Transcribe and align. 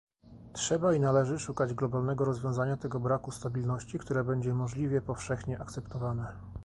Trzeba 0.53 0.93
i 0.93 0.99
należy 0.99 1.39
szukać 1.39 1.73
globalnego 1.73 2.25
rozwiązania 2.25 2.77
tego 2.77 2.99
braku 2.99 3.31
stabilności, 3.31 3.99
które 3.99 4.23
będzie 4.23 4.53
możliwie 4.53 5.01
powszechnie 5.01 5.59
akceptowane 5.59 6.27